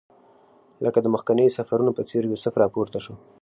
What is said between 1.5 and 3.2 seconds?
سفرونو په څېر یوسف راپورته شو.